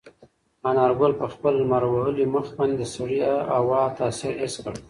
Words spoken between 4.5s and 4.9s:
کړ.